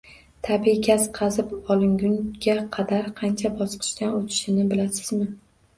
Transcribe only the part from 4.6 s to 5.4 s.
bilasizmi?